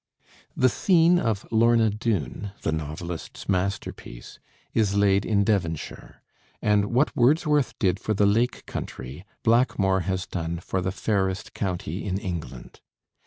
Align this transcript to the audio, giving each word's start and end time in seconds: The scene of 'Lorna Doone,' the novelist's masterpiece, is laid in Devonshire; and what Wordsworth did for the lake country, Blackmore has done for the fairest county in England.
The 0.57 0.67
scene 0.67 1.19
of 1.19 1.45
'Lorna 1.51 1.91
Doone,' 1.91 2.53
the 2.63 2.71
novelist's 2.71 3.47
masterpiece, 3.47 4.39
is 4.73 4.95
laid 4.95 5.27
in 5.27 5.43
Devonshire; 5.43 6.23
and 6.59 6.85
what 6.85 7.15
Wordsworth 7.15 7.77
did 7.77 7.99
for 7.99 8.15
the 8.15 8.25
lake 8.25 8.65
country, 8.65 9.25
Blackmore 9.43 9.99
has 9.99 10.25
done 10.25 10.57
for 10.57 10.81
the 10.81 10.91
fairest 10.91 11.53
county 11.53 12.03
in 12.03 12.17
England. 12.17 12.81